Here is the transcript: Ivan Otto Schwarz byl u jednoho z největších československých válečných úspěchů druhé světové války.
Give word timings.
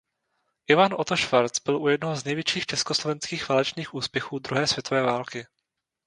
Ivan 0.67 0.93
Otto 0.93 1.15
Schwarz 1.17 1.59
byl 1.59 1.77
u 1.77 1.87
jednoho 1.87 2.15
z 2.15 2.23
největších 2.25 2.65
československých 2.65 3.49
válečných 3.49 3.93
úspěchů 3.93 4.39
druhé 4.39 4.67
světové 4.67 5.01
války. 5.01 5.45